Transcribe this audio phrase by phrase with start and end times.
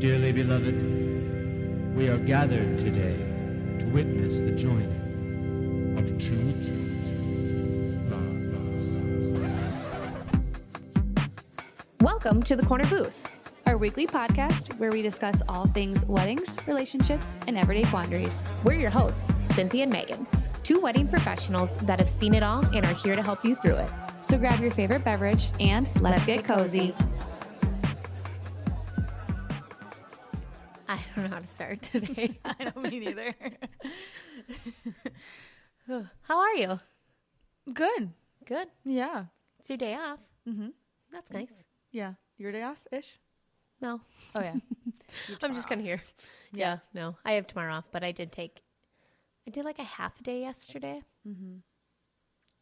[0.00, 3.18] Dearly beloved, we are gathered today
[3.80, 6.40] to witness the joining of two.
[12.00, 13.30] Welcome to the Corner Booth.
[13.66, 18.42] our weekly podcast where we discuss all things weddings, relationships, and everyday quandaries.
[18.64, 20.26] We're your hosts, Cynthia and Megan,
[20.62, 23.76] two wedding professionals that have seen it all and are here to help you through
[23.76, 23.90] it.
[24.22, 26.94] So grab your favorite beverage and let's, Let's get, get cozy.
[31.20, 32.38] Don't know how to start today.
[32.44, 33.34] I don't mean either.
[36.22, 36.80] how are you?
[37.72, 38.10] Good.
[38.46, 38.68] Good.
[38.84, 39.24] Yeah.
[39.58, 40.20] It's your day off.
[40.48, 40.68] Mm-hmm.
[41.12, 41.64] That's nice.
[41.92, 42.14] Yeah.
[42.38, 43.18] Your day off ish?
[43.80, 44.00] No,
[44.34, 44.54] Oh, yeah.
[45.42, 46.02] I'm just kind of here.
[46.52, 46.78] Yeah.
[46.92, 48.60] no, I have tomorrow off, but I did take,
[49.46, 51.56] I did like a half a day yesterday, mm-hmm.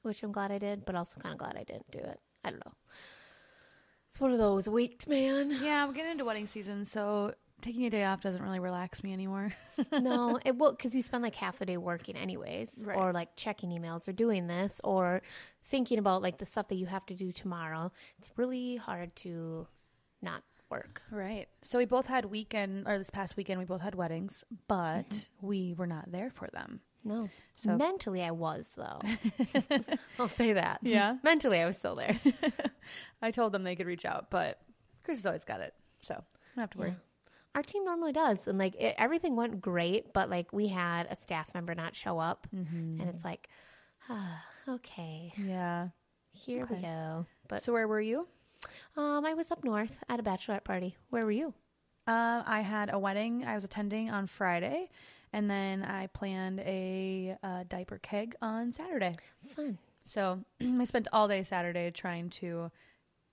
[0.02, 2.20] which I'm glad I did, but also kind of glad I didn't do it.
[2.44, 2.72] I don't know.
[4.08, 5.50] It's one of those weeks, man.
[5.62, 9.12] Yeah, I'm getting into wedding season, so taking a day off doesn't really relax me
[9.12, 9.52] anymore.
[9.92, 12.96] no, it will because you spend like half the day working anyways, Right.
[12.96, 15.22] or like checking emails or doing this or
[15.64, 17.92] thinking about like the stuff that you have to do tomorrow.
[18.18, 19.66] It's really hard to
[20.22, 21.02] not work.
[21.10, 21.48] Right.
[21.62, 25.46] So we both had weekend, or this past weekend, we both had weddings, but mm-hmm.
[25.46, 26.80] we were not there for them.
[27.04, 29.00] No, So- mentally I was though.
[30.18, 30.80] I'll say that.
[30.82, 31.16] Yeah?
[31.22, 32.20] mentally I was still there.
[33.22, 34.60] I told them they could reach out, but
[35.04, 35.74] Chris has always got it.
[36.02, 36.20] So I
[36.56, 36.90] don't have to worry.
[36.90, 36.94] Yeah.
[37.58, 41.16] Our team normally does, and like it, everything went great, but like we had a
[41.16, 43.00] staff member not show up, Mm-hmm.
[43.00, 43.48] and it's like,
[44.08, 45.88] ah, okay, Yeah.
[46.30, 47.26] here we go.
[47.48, 48.28] But So where were you?
[48.96, 50.94] um, I was up north at a bachelorette party.
[51.10, 51.46] Where were you?
[52.06, 54.88] Um, I had a wedding I was attending on Friday,
[55.32, 59.16] and then I planned a, uh diaper keg on Saturday.
[59.56, 59.78] Fun.
[60.04, 62.70] So I spent all day Saturday trying to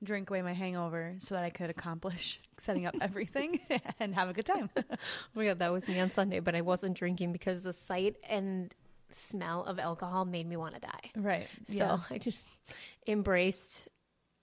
[0.05, 3.59] drink away my hangover so that I could accomplish setting up everything
[3.99, 4.69] and have a good time.
[4.79, 4.95] Oh
[5.33, 8.73] my god, that was me on Sunday, but I wasn't drinking because the sight and
[9.11, 11.11] smell of alcohol made me want to die.
[11.15, 11.47] right.
[11.67, 12.47] So I just
[13.07, 13.87] embraced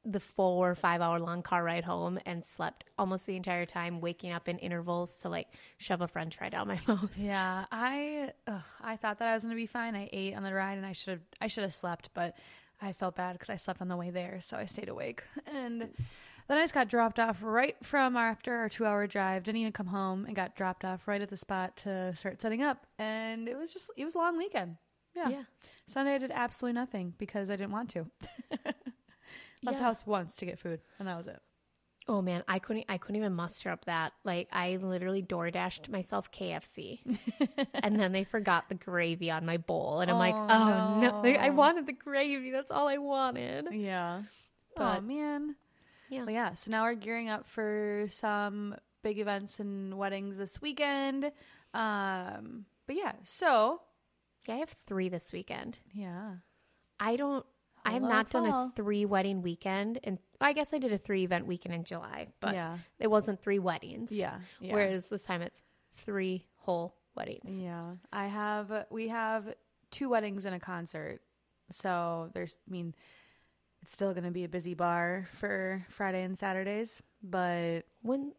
[0.04, 4.00] the four or five hour long car ride home and slept almost the entire time,
[4.00, 5.46] waking up in intervals to like
[5.78, 7.10] shove a french fry down my mouth.
[7.16, 9.94] Yeah, I ugh, I thought that I was gonna be fine.
[9.94, 12.34] I ate on the ride, and I should have I should have slept, but
[12.82, 15.22] I felt bad because I slept on the way there, so I stayed awake.
[15.46, 15.82] And
[16.48, 19.44] then I just got dropped off right from after our two hour drive.
[19.44, 22.62] Didn't even come home, and got dropped off right at the spot to start setting
[22.62, 22.86] up.
[22.98, 24.76] And it was just it was a long weekend.
[25.14, 25.28] Yeah.
[25.28, 25.42] Yeah.
[25.86, 28.06] Sunday I did absolutely nothing because I didn't want to.
[28.50, 28.74] Left
[29.64, 29.78] the Yeah.
[29.78, 31.40] house once to get food, and that was it.
[32.08, 34.12] Oh man, I couldn't I couldn't even muster up that.
[34.24, 37.00] Like I literally door dashed myself KFC.
[37.74, 40.00] and then they forgot the gravy on my bowl.
[40.00, 41.20] And I'm like, Oh, oh no.
[41.22, 42.50] Like, I wanted the gravy.
[42.50, 43.68] That's all I wanted.
[43.72, 44.22] Yeah.
[44.76, 45.54] oh man.
[46.08, 46.24] Yeah.
[46.24, 46.54] Well, yeah.
[46.54, 51.30] So now we're gearing up for some big events and weddings this weekend.
[51.72, 53.12] Um, but yeah.
[53.24, 53.80] So
[54.46, 55.78] Yeah, I have three this weekend.
[55.94, 56.32] yeah.
[57.00, 57.44] I don't
[57.84, 58.66] I have not done fall.
[58.66, 62.28] a three wedding weekend and I guess I did a three event weekend in July,
[62.40, 62.78] but yeah.
[62.98, 64.10] it wasn't three weddings.
[64.10, 64.38] Yeah.
[64.60, 64.74] yeah.
[64.74, 65.62] Whereas this time it's
[65.96, 67.58] three whole weddings.
[67.60, 68.86] yeah, I have.
[68.90, 69.54] We have
[69.90, 71.20] two weddings and a concert.
[71.70, 72.56] So there's.
[72.68, 72.94] I mean,
[73.82, 78.32] it's still going to be a busy bar for Friday and Saturdays, but When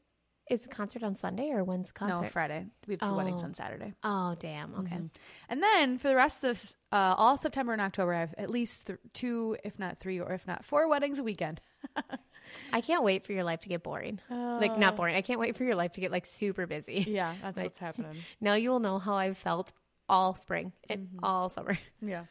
[0.50, 2.24] is the concert on Sunday or when's the concert?
[2.24, 2.66] no Friday.
[2.88, 3.46] We have two weddings Oh.
[3.46, 3.94] on Saturday.
[4.04, 4.76] Oh damn.
[4.76, 4.96] Okay.
[4.96, 5.10] Mhm.
[5.50, 6.62] And then for the rest of
[6.92, 10.34] uh, all September and October, I have at least th- two, if not three, or
[10.34, 11.62] if not four weddings a weekend.
[12.74, 14.20] I can't wait for your life to get boring.
[14.30, 15.16] Like not boring.
[15.16, 17.06] I can't wait for your life to get like super busy.
[17.08, 18.18] Yeah, that's Like- what's happening.
[18.42, 19.72] Now you will know how I've felt
[20.10, 21.20] all spring and Mm-hmm.
[21.24, 21.78] all summer.
[22.02, 22.26] Yeah.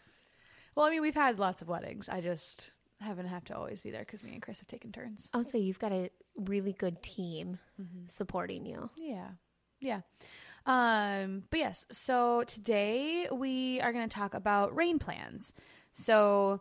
[0.77, 2.09] Well, I mean, we've had lots of weddings.
[2.09, 5.29] I just haven't have to always be there because me and Chris have taken turns.
[5.35, 7.59] Oh, so you've got a really good team
[8.07, 8.91] supporting you.
[8.97, 9.29] Yeah.
[9.81, 10.01] Yeah.
[10.65, 15.53] Um, but yes, so today we are going to talk about rain plans.
[15.95, 16.61] So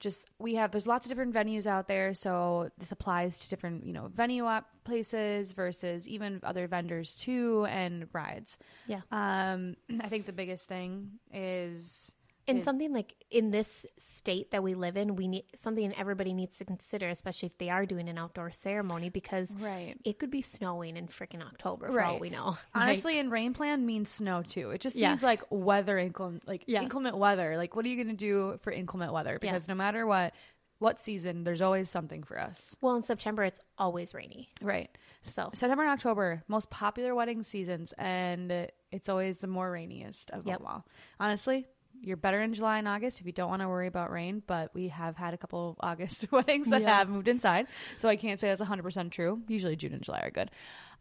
[0.00, 3.86] just we have there's lots of different venues out there, so this applies to different,
[3.86, 8.56] you know, venue op places versus even other vendors too and rides.
[8.86, 9.00] Yeah.
[9.12, 12.14] Um, I think the biggest thing is
[12.48, 12.64] And It- mm.
[12.64, 16.64] something like in this state that we live in, we need something everybody needs to
[16.64, 19.96] consider, especially if they are doing an outdoor ceremony, because right.
[20.04, 22.20] it could be snowing in freaking October for all Right.
[22.20, 22.56] we know.
[22.74, 24.70] Honestly, and rain plan means snow too.
[24.70, 25.10] It just Yeah.
[25.10, 26.82] means like weather inclement, like Yeah.
[26.82, 27.56] inclement weather.
[27.56, 29.32] Like, what are you going to do for inclement weather?
[29.32, 29.38] Yeah.
[29.38, 30.34] Because no matter what,
[30.78, 32.74] what season, there's always something for us.
[32.80, 34.88] well, in September it's always rainy, Right.
[35.22, 38.50] so September and October, most popular wedding seasons, and
[38.90, 40.58] it's always the more rainiest of Yep.
[40.58, 40.86] them all.
[41.20, 41.66] Honestly,
[42.02, 44.42] you're better in July and August if you don't want to worry about rain.
[44.46, 46.98] But we have had a couple August weddings that Yeah.
[46.98, 47.66] have moved inside,
[47.98, 49.40] so I can't say that's 100 percent true.
[49.48, 50.50] Usually June and July are good.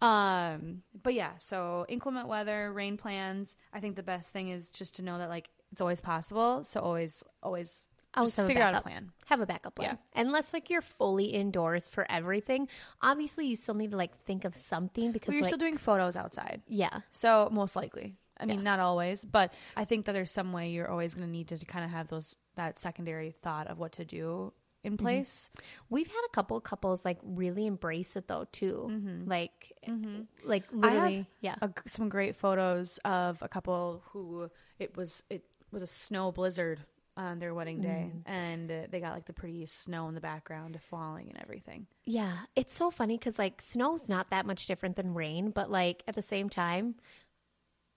[0.01, 3.56] Um, but yeah, so inclement weather, rain plans.
[3.74, 6.63] I think the best thing is just to know that like it's always possible.
[6.63, 7.86] So always, always,
[8.16, 9.12] Always have a figure out a plan.
[9.28, 10.00] Have a backup plan.
[10.16, 12.68] Unless like you're fully indoors for everything.
[13.04, 15.78] Obviously you still need to like think of something because But you're like still doing
[15.78, 16.63] photos outside.
[16.68, 17.01] yeah.
[17.12, 18.16] So most likely.
[18.39, 18.63] I mean, Yeah.
[18.63, 21.57] not always, but I think that there's some way you're always going to need to
[21.65, 24.53] kind of have those that secondary thought of what to do
[24.83, 25.03] in Mm-hmm.
[25.03, 25.50] place.
[25.89, 28.89] We've had a couple couples like really embrace it though too.
[29.25, 29.74] Like
[30.44, 30.83] like Mm-hmm.
[30.83, 31.56] I have literally yeah.
[31.62, 36.80] a, some great photos of a couple who it was it was a snow blizzard
[37.18, 38.21] on their wedding day, Mm.
[38.25, 41.86] and uh, they got like the pretty snow in the background falling and everything.
[42.06, 46.01] Yeah, it's so funny because like snow's not that much different than rain, but like
[46.07, 46.95] at the same time,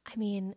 [0.07, 0.55] I mean,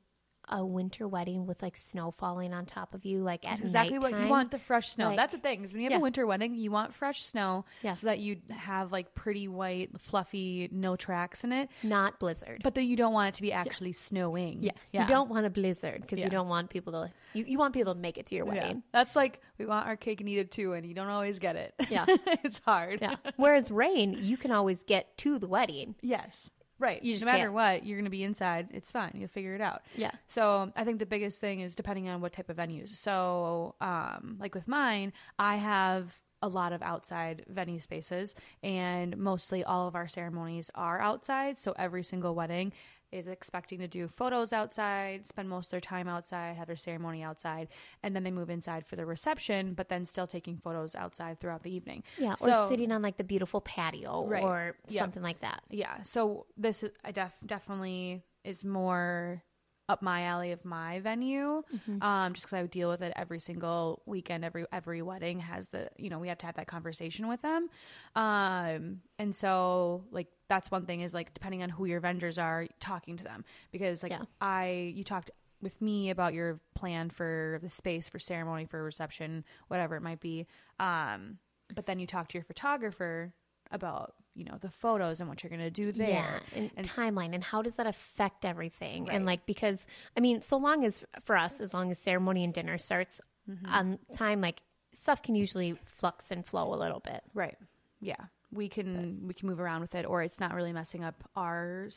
[0.47, 4.11] a winter wedding with like snow falling on top of you, like at exactly what
[4.11, 5.07] you want the fresh snow.
[5.07, 5.97] like- That's the thing is when you have Yeah.
[5.97, 7.93] a winter wedding, you want fresh snow Yeah.
[7.93, 11.69] so that you have like pretty white, fluffy, no tracks in it.
[11.81, 12.61] not blizzard.
[12.63, 14.61] But then you don't want it to be actually snowing.
[14.61, 16.25] yeah, you don't want a blizzard because Yeah.
[16.25, 18.53] you don't want people to you, you want people to make it to your Yeah.
[18.53, 18.83] wedding.
[18.91, 21.55] That's like we want our cake and eat it too, and you don't always get
[21.55, 21.73] it.
[21.89, 22.05] Yeah.
[22.43, 22.99] it's hard.
[23.01, 23.15] Yeah.
[23.37, 25.95] Whereas rain, you can always get to the wedding.
[26.03, 26.51] Yes.
[26.79, 27.01] Right.
[27.03, 28.67] You just no matter can't- what, you're going to be inside.
[28.71, 29.11] It's fine.
[29.15, 29.81] You'll figure it out.
[29.95, 30.11] Yeah.
[30.27, 32.89] So I think the biggest thing is depending on what type of venues.
[32.89, 39.63] So, um, like with mine, I have a lot of outside venue spaces, and mostly
[39.63, 41.57] all of our ceremonies are outside.
[41.59, 42.73] So every single wedding
[43.15, 47.23] is expecting to do photos outside, spend most of their time outside, have their ceremony
[47.23, 47.69] outside,
[48.03, 51.63] and then they move inside for the reception, but then still taking photos outside throughout
[51.63, 52.03] the evening.
[52.17, 54.43] Yeah, or sitting on like the beautiful patio Right.
[54.43, 55.63] or something like that.
[55.69, 59.41] yeah so this is i def definitely is more
[59.87, 61.61] up my alley of my venue
[62.01, 65.67] um just because i would deal with it every single weekend every every wedding has
[65.69, 67.69] the you know we have to have that conversation with them.
[68.15, 72.67] Um and so like that's one thing is like depending on who your vendors are
[72.79, 73.43] talking to them.
[73.71, 74.23] Because like Yeah.
[74.41, 79.43] i you talked with me about your plan for the space for ceremony for reception
[79.67, 80.47] whatever it might be.
[80.79, 81.39] Um
[81.73, 83.33] but then you talk to your photographer
[83.71, 86.87] about you know the photos and what you're going to do there Yeah, and, and
[86.87, 89.05] timeline and how does that affect everything?
[89.05, 89.15] Right.
[89.15, 89.87] And like because
[90.17, 93.65] I mean, so long as for us, as long as ceremony and dinner starts Mm-hmm.
[93.67, 97.21] on time, like stuff can usually flux and flow a little bit.
[97.35, 97.55] right
[98.01, 98.15] yeah
[98.51, 101.87] we can we can move around with it or it's not really messing up our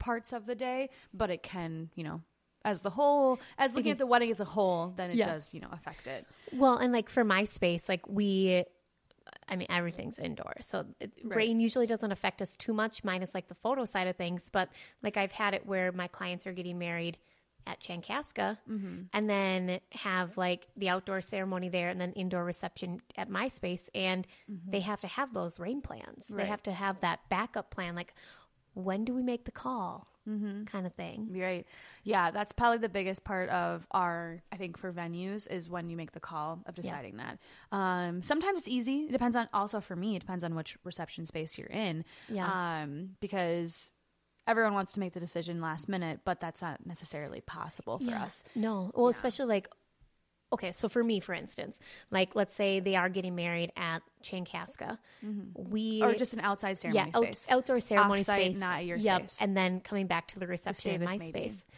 [0.00, 2.20] parts of the day but it can you know
[2.64, 5.26] as the whole as looking at the wedding as a whole then it Yeah.
[5.32, 8.64] does you know affect it Well, and like for my space, like we,
[9.48, 11.36] I mean, everything's indoors, so it, Right.
[11.36, 14.50] rain usually doesn't affect us too much, minus like the photo side of things.
[14.50, 14.68] But
[15.02, 17.16] like I've had it where my clients are getting married
[17.68, 19.02] at Chankaska Mm-hmm.
[19.12, 23.90] and then have like the outdoor ceremony there and then indoor reception at my space
[23.94, 24.24] and
[24.68, 26.50] they have to have those rain plans they Mm-hmm.
[26.50, 28.14] Have to have that backup plan like
[28.74, 30.64] when do we make the call Mm-hmm.
[30.64, 31.28] kind of thing.
[31.30, 31.66] Right.
[32.04, 35.96] Yeah that's probably the biggest part of our i think for venues is when you
[35.96, 37.38] make the call of deciding that.
[37.72, 39.04] Um sometimes it's easy.
[39.04, 42.04] It depends on also for me it depends on which reception space you're in.
[42.28, 42.82] Yeah.
[42.82, 43.92] um because
[44.48, 48.44] everyone wants to make the decision last minute but that's not necessarily possible for us.
[48.54, 48.92] No.
[48.94, 49.68] Well, especially like,
[50.52, 51.78] okay, so for me, for instance,
[52.10, 54.98] like let's say they are getting married at Chankaska.
[55.24, 55.70] Mm-hmm.
[55.70, 58.96] We or just an outside ceremony yeah, out- space outdoor ceremony Off-site, space, not your
[58.96, 59.38] yep, space.
[59.40, 61.26] and then coming back to the reception in my maybe.
[61.26, 61.64] space.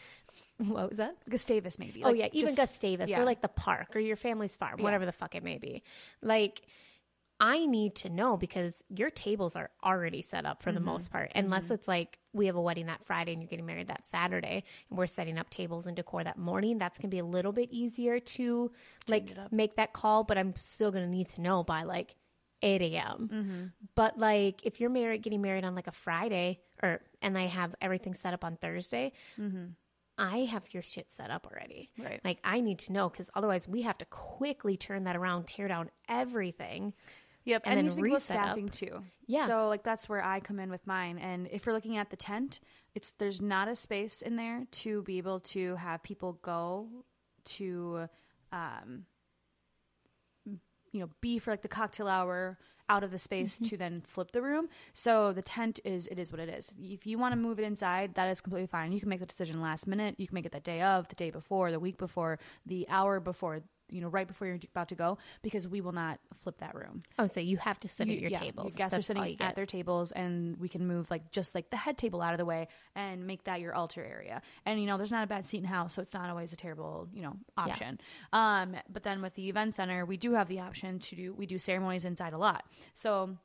[0.58, 1.14] What was that?
[1.30, 2.02] Gustavus maybe.
[2.02, 3.20] oh Like, yeah, even just- Gustavus yeah.
[3.20, 4.84] or like the park or your family's farm, Yeah.
[4.84, 5.82] whatever the fuck it may be.
[6.20, 6.62] Like,
[7.40, 10.86] I need to know because your tables are already set up for the Mm-hmm.
[10.88, 13.86] most part, unless it's like we have a wedding that Friday and you're getting married
[13.88, 16.78] that Saturday, and we're setting up tables and decor that morning.
[16.78, 18.72] That's gonna be a little bit easier to
[19.06, 22.16] like make that call, but I'm still gonna need to know by like
[22.62, 23.30] 8 a.m.
[23.32, 23.64] Mm-hmm.
[23.94, 27.72] But like if you're married, getting married on like a Friday, or and I have
[27.80, 29.12] everything set up on Thursday,
[30.18, 31.90] I have your shit set up already.
[31.96, 32.02] Mm-hmm.
[32.08, 32.20] Right.
[32.24, 35.68] Like I need to know because otherwise we have to quickly turn that around, tear
[35.68, 36.94] down everything.
[37.44, 38.44] Yep, and and, then you think about reset up.
[38.44, 39.04] staffing too.
[39.26, 39.46] Yeah.
[39.46, 41.18] So like that's where I come in with mine.
[41.18, 42.60] And if you're looking at the tent,
[42.94, 46.88] it's there's not a space in there to be able to have people go
[47.44, 48.08] to,
[48.52, 49.04] um,
[50.44, 52.58] you know, be for like the cocktail hour
[52.90, 53.68] out of the space Mm-hmm.
[53.68, 54.68] to then flip the room.
[54.94, 56.72] So the tent is it is what it is.
[56.80, 58.92] If you want to move it inside, that is completely fine.
[58.92, 60.14] You can make the decision last minute.
[60.18, 63.20] You can make it the day of, the day before, the week before, the hour
[63.20, 66.74] before you know, right before you're about to go because we will not flip that
[66.74, 67.00] room.
[67.18, 68.72] Oh, so you have to sit You- at your yeah, tables.
[68.72, 71.70] Your guests That's are sitting at their tables, and we can move like just like
[71.70, 74.42] the head table out of the way and make that your altar area.
[74.66, 76.56] And you know, there's not a bad seat in house, so it's not always a
[76.56, 78.00] terrible you know option.
[78.32, 81.46] Um, but then with the event center, we do have the option to do we
[81.46, 82.64] do ceremonies inside a lot.
[82.94, 83.36] So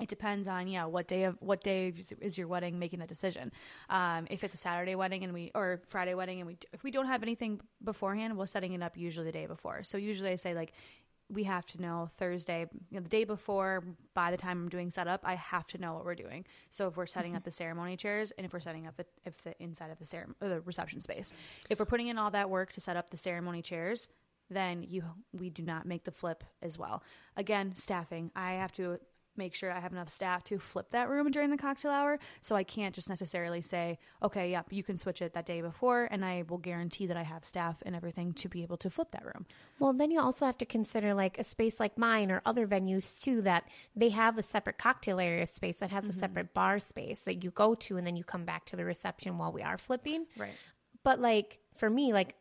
[0.00, 3.50] it depends on yeah what day of what day is- your wedding making the decision.
[3.88, 6.90] Um, if it's a saturday wedding and we or friday wedding and we if we
[6.90, 9.82] don't have anything beforehand we're setting it up usually the day before.
[9.84, 10.72] So usually i say like
[11.28, 13.82] we have to know thursday you know the day before
[14.14, 16.44] by the time i'm doing setup i have to know what we're doing.
[16.70, 19.42] So if we're setting up the ceremony chairs and if we're setting up the if
[19.42, 21.32] the inside of the ceremony the reception space.
[21.70, 24.08] If we're putting in all that work to set up the ceremony chairs
[24.50, 27.02] then you we do not make the flip as well.
[27.36, 28.30] Again staffing.
[28.36, 29.00] I have to
[29.38, 32.18] make sure I have enough staff to flip that room during the cocktail hour.
[32.42, 36.08] So I can't just necessarily say, okay, yep, you can switch it that day before,
[36.10, 39.10] and I will guarantee that I have staff and everything to be able to flip
[39.12, 39.46] that room.
[39.78, 43.20] Well, then you also have to consider like a space like mine or other venues
[43.20, 43.64] too that
[43.94, 46.16] they have a separate cocktail area space that has Mm-hmm.
[46.16, 48.84] a separate bar space that you go to and then you come back to the
[48.84, 50.26] reception while we are flipping.
[50.36, 50.54] Right.
[51.02, 52.34] But like for me, like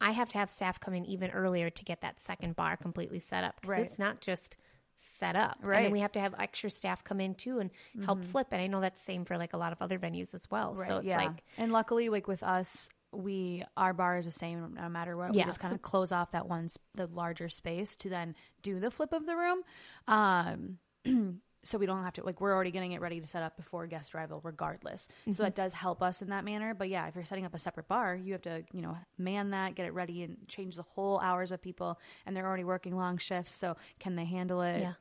[0.00, 3.18] I have to have staff come in even earlier to get that second bar completely
[3.20, 3.86] set up because Right.
[3.86, 4.58] it's not just
[4.96, 5.58] set up.
[5.60, 5.82] And Right.
[5.84, 7.70] then we have to have extra staff come in too and
[8.04, 8.48] help flip.
[8.52, 10.74] And I know that's same for like a lot of other venues as well.
[10.76, 14.88] So it's like and luckily, like with us, we our bar is the same no
[14.88, 15.34] matter what.
[15.34, 18.80] Yeah, We just kind of close off that one the larger space to then do
[18.80, 19.62] the flip of the room.
[20.08, 20.78] Um,
[21.66, 23.86] so we don't have to like we're already getting it ready to set up before
[23.86, 25.08] guest arrival, regardless.
[25.24, 25.42] So mm-hmm.
[25.42, 26.74] that does help us in that manner.
[26.74, 29.50] But yeah, if you're setting up a separate bar, you have to you know man
[29.50, 32.96] that, get it ready, and change the whole hours of people, and they're already working
[32.96, 33.54] long shifts.
[33.54, 34.80] So can they handle it?
[34.80, 34.92] Yeah.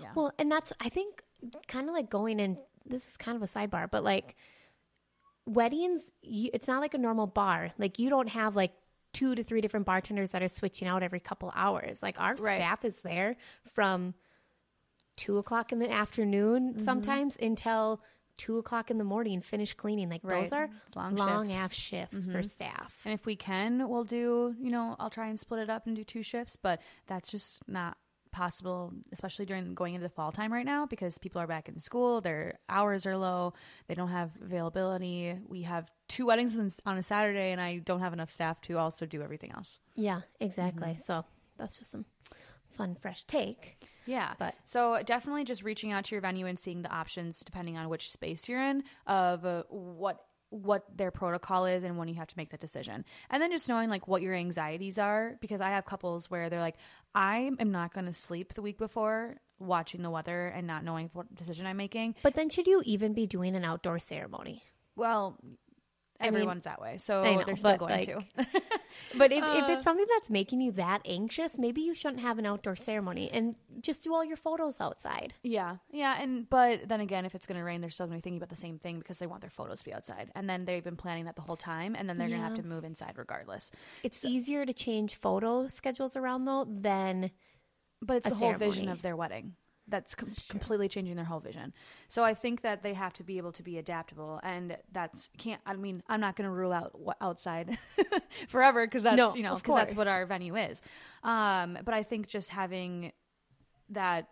[0.00, 0.08] Yeah.
[0.14, 1.22] Well, and that's I think
[1.66, 2.58] kind of like going in.
[2.86, 4.34] This is kind of a sidebar, but like
[5.44, 7.72] weddings, you, it's not like a normal bar.
[7.78, 8.72] Like you don't have like
[9.12, 12.02] two to three different bartenders that are switching out every couple hours.
[12.02, 12.56] Like our Right.
[12.56, 13.36] staff is there
[13.74, 14.14] from
[15.18, 16.82] two o'clock in the afternoon Mm-hmm.
[16.84, 18.00] sometimes until
[18.38, 19.40] two o'clock in the morning.
[19.42, 20.08] Finish cleaning.
[20.08, 21.54] Like those are long long, shifts.
[21.54, 21.68] Mm-hmm.
[21.72, 22.96] shifts for staff.
[23.04, 25.94] And if we can, we'll do, you know, I'll try and split it up and
[25.96, 27.96] do two shifts, but that's just not
[28.30, 31.80] possible, especially during going into the fall time right now because people are back in
[31.80, 33.54] school, their hours are low,
[33.88, 35.34] they don't have availability.
[35.48, 38.78] We have two weddings on- on a Saturday, and I don't have enough staff to
[38.78, 39.80] also do everything else.
[39.96, 40.90] Yeah, exactly.
[40.90, 41.00] Mm-hmm.
[41.00, 41.24] So
[41.56, 42.04] that's just some
[42.72, 43.78] fun, fresh take.
[44.06, 44.34] Yeah.
[44.38, 47.88] But- so definitely just reaching out to your venue and seeing the options depending on
[47.88, 52.26] which space you're in of uh, what what their protocol is and when you have
[52.26, 53.04] to make that decision.
[53.28, 56.60] And then just knowing like what your anxieties are because I have couples where they're
[56.60, 56.76] like
[57.14, 61.10] I am not going to sleep the week before watching the weather and not knowing
[61.12, 62.14] what decision I'm making.
[62.22, 64.62] But then should you even be doing an outdoor ceremony?
[64.96, 65.38] Well,
[66.20, 66.98] I mean, everyone's that way.
[66.98, 68.24] So know, they're still going like, to.
[69.14, 69.66] But if, if Uh.
[69.70, 73.54] it's something that's making you that anxious, maybe you shouldn't have an outdoor ceremony and
[73.80, 75.34] just do all your photos outside.
[75.42, 78.22] Yeah, yeah, and but then again, if it's going to rain, they're still going to
[78.22, 80.48] be thinking about the same thing because they want their photos to be outside, and
[80.50, 82.62] then they've been planning that the whole time, and then they're going to have to
[82.66, 83.70] move inside regardless.
[84.02, 87.30] It's easier to change photo schedules around though than
[88.02, 89.54] But it's A the whole vision of their wedding
[89.88, 91.72] that's com- completely changing their whole vision.
[92.08, 95.60] So I think that they have to be able to be adaptable, and that's can't.
[95.66, 97.78] I mean, I'm not going to rule out outside
[98.48, 100.80] forever because that's No, you know because that's what our venue is.
[101.22, 103.12] Um, but I think just having
[103.90, 104.28] that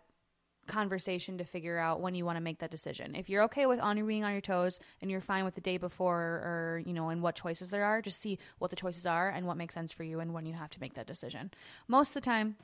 [0.67, 3.15] conversation to figure out when you want to make that decision.
[3.15, 5.77] If you're okay with on being on your toes and you're fine with the day
[5.77, 9.29] before or you know and what choices there are, just see what the choices are
[9.29, 11.51] and what makes sense for you and when you have to make that decision.
[11.87, 12.57] Most of the time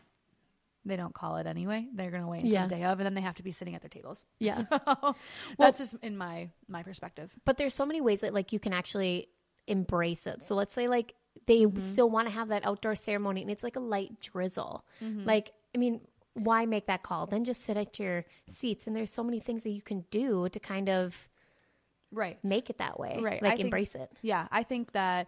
[0.85, 1.87] they don't call it anyway.
[1.93, 2.67] They're going to wait until Yeah.
[2.67, 4.25] the day of and then they have to be sitting at their tables.
[4.39, 4.55] Yeah.
[4.69, 5.15] So
[5.57, 7.31] that's just in my my perspective.
[7.45, 9.29] but there's so many ways that like you can actually
[9.67, 10.43] embrace it.
[10.45, 11.15] So let's say like
[11.47, 11.79] they Mm-hmm.
[11.79, 14.85] still want to have that outdoor ceremony and it's like a light drizzle.
[15.01, 15.25] Mm-hmm.
[15.25, 16.01] Like I mean,
[16.35, 17.25] why make that call?
[17.27, 20.49] Then just sit at your seats and there's so many things that you can do
[20.49, 21.27] to kind of
[22.11, 22.37] Right.
[22.43, 23.17] make it that way.
[23.21, 23.41] Right.
[23.41, 24.11] I Like think- embrace it.
[24.21, 25.27] Yeah, I think that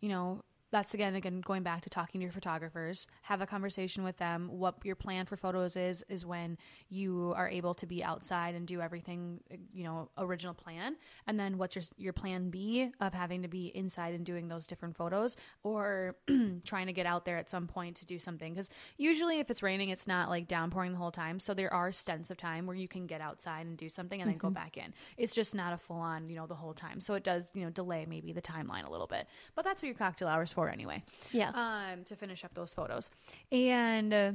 [0.00, 0.42] you know
[0.74, 4.48] that's again again going back to talking to your photographers have a conversation with them.
[4.50, 8.66] What your plan for photos is is when you are able to be outside and
[8.66, 9.38] do everything
[9.72, 10.96] you know original plan.
[11.28, 14.66] And then what's your your plan b of having to be inside and doing those
[14.66, 16.16] different photos or
[16.64, 18.52] trying to get out there at some point to do something?
[18.52, 21.38] Because usually if it's raining it's not like downpouring the whole time.
[21.38, 24.28] So there are stints of time where you can get outside and do something and
[24.28, 24.54] then go mm-hmm.
[24.54, 24.92] back in.
[25.16, 27.00] It's just not a full on you know the whole time.
[27.00, 29.28] So it does you know delay maybe the timeline a little bit.
[29.54, 31.02] But that's what your cocktail hours for anyway
[31.32, 31.50] Yeah.
[31.54, 33.10] um to finish up those photos
[33.52, 34.32] and uh,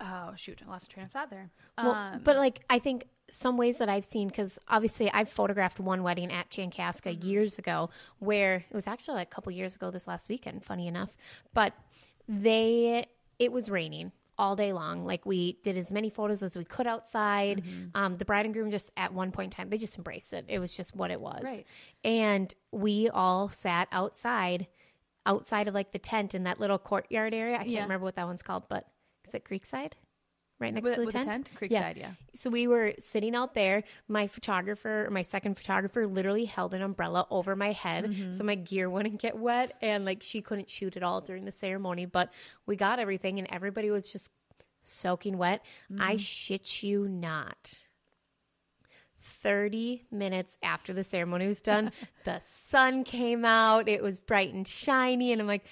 [0.00, 3.06] oh shoot i lost a train of thought there Well, um, but like I think
[3.30, 7.26] some ways that I've seen because obviously I've photographed one wedding at Chankaska Mm-hmm.
[7.26, 10.62] years ago where it was actually like a couple years ago this last weekend.
[10.64, 11.16] Funny enough,
[11.54, 11.72] but
[12.28, 13.06] they
[13.38, 15.06] it was raining all day long.
[15.06, 17.62] Like we did as many photos as we could outside.
[17.62, 17.96] Mm-hmm.
[17.96, 20.44] Um, the bride and groom just at one point in time they just embraced it.
[20.48, 21.42] It was just what it was.
[21.42, 21.66] Right.
[22.04, 24.66] And we all sat outside,
[25.26, 27.54] outside of like the tent in that little courtyard area.
[27.54, 27.82] I can't Yeah.
[27.82, 28.86] remember what that one's called, but
[29.26, 29.92] is it Creekside?
[30.60, 31.26] Right next With, to the tent.
[31.26, 32.12] tent, Creekside, yeah.
[32.34, 33.82] So we were sitting out there.
[34.06, 38.30] My photographer, my second photographer, literally held an umbrella over my head Mm-hmm.
[38.30, 39.76] so my gear wouldn't get wet.
[39.82, 42.30] And like she couldn't shoot at all during the ceremony, but
[42.66, 44.30] we got everything and everybody was just
[44.84, 45.64] soaking wet.
[45.90, 46.02] Mm-hmm.
[46.02, 47.80] I shit you not.
[49.42, 51.92] 30 minutes after the ceremony was done,
[52.24, 53.88] the sun came out.
[53.88, 55.32] It was bright and shiny.
[55.32, 55.64] And I'm like,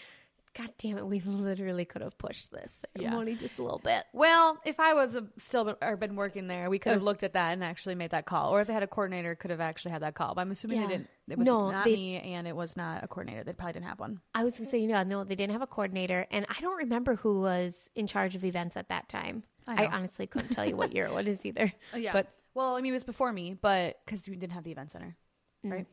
[0.55, 4.03] God damn it, we literally could have pushed this ceremony just a little bit.
[4.13, 7.23] Well, if I was a, still been, or been working there, we could have looked
[7.23, 8.53] at that and actually made that call.
[8.53, 10.35] Or if they had a coordinator, could have actually had that call.
[10.35, 10.87] But I'm assuming Yeah.
[10.89, 11.09] they didn't.
[11.29, 13.45] It was No, not they- me, and it was not a coordinator.
[13.45, 14.21] They probably didn't have one.
[14.35, 16.77] I was gonna say, you know, no, they didn't have a coordinator, and I don't
[16.79, 19.45] remember who was in charge of events at that time.
[19.69, 21.73] I I, honestly couldn't tell you what year it was either.
[21.95, 24.73] yeah, But well, I mean, it was before me, but because we didn't have the
[24.73, 25.17] event center,
[25.65, 25.87] right?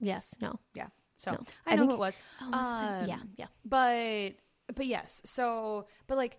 [0.00, 0.88] yes, no, Yeah.
[1.18, 1.38] So No.
[1.66, 2.18] I I know think- who it was.
[2.40, 3.46] oh, must have been- Um, yeah, yeah.
[3.64, 4.32] but
[4.74, 6.38] but yes so but like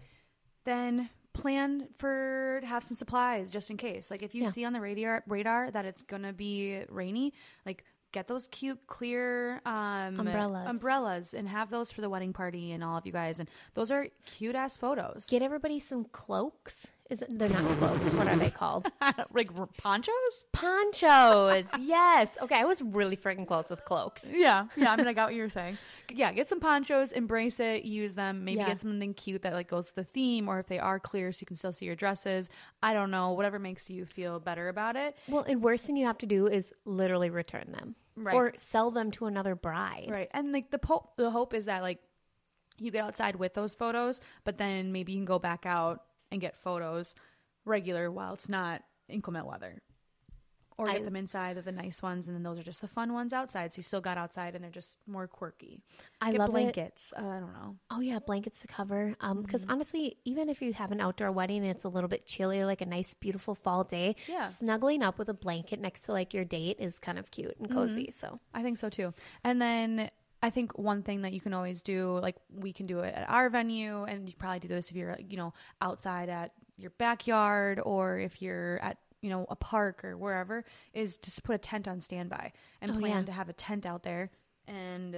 [0.66, 4.50] then plan for to have some supplies just in case like if you Yeah.
[4.50, 7.34] see on the radar radar that it's gonna be rainy
[7.66, 10.68] like get those cute clear um Umbrellas.
[10.70, 13.90] umbrellas and have those for the wedding party and all of you guys and those
[13.92, 16.88] are cute ass photos Get everybody some cloaks.
[17.10, 18.14] Is they're not cloaks?
[18.14, 18.88] What are they called?
[19.34, 21.68] like ponchos Ponchos.
[21.80, 22.30] yes.
[22.42, 24.26] Okay, I was really freaking close with cloaks.
[24.34, 25.78] yeah yeah i mean i got what you were saying
[26.14, 28.68] yeah get some ponchos embrace it use them maybe Yeah.
[28.68, 31.40] get something cute that like goes with the theme or if they are clear so
[31.42, 32.50] you can still see your dresses
[32.82, 36.06] i don't know whatever makes you feel better about it Well, and worst thing you
[36.06, 38.36] have to do is literally return them Right.
[38.36, 40.08] or sell them to another bride.
[40.10, 42.00] right and like the po- the hope is that like
[42.78, 46.42] you get outside with those photos but then maybe you can go back out and
[46.42, 47.16] get photos
[47.64, 49.82] regular while it's not inclement weather
[50.78, 52.88] or get I- them inside of the nice ones and then those are just the
[52.88, 55.84] fun ones outside so you still got outside and they're just more quirky
[56.20, 59.14] I get love blankets uh, i don't know Oh yeah, blankets to cover.
[59.22, 59.72] Um, because Mm-hmm.
[59.72, 62.66] honestly, even if you have an outdoor wedding and it's a little bit chilly or
[62.66, 64.50] like a nice, beautiful fall day, Yeah.
[64.50, 67.70] snuggling up with a blanket next to like your date is kind of cute and
[67.70, 68.10] cozy.
[68.12, 69.14] So I think so too.
[69.44, 70.10] And then
[70.44, 73.30] I think one thing that you can always do, like we can do it at
[73.30, 77.80] our venue, and you probably do this if you're, you know, outside at your backyard
[77.84, 81.88] or if you're at, you know, a park or wherever, is just put a tent
[81.88, 82.52] on standby
[82.82, 83.26] and Oh, plan yeah.
[83.28, 84.32] to have a tent out there
[84.68, 85.16] and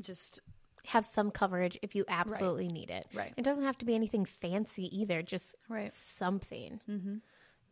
[0.00, 0.40] just
[0.86, 3.06] have some coverage if you absolutely need it.
[3.12, 3.34] Right.
[3.36, 5.90] It doesn't have to be anything fancy either, just Right.
[5.92, 6.80] something.
[6.88, 7.16] Mm-hmm.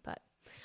[0.02, 0.20] But